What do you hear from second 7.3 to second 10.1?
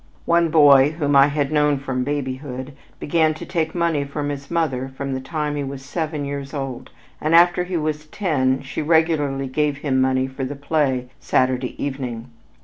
after he was ten she regularly gave him